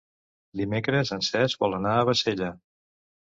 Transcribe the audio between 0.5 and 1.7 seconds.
Dimecres en Cesc